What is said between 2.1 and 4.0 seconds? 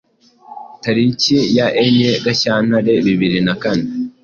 Gashyantare bibiri na kane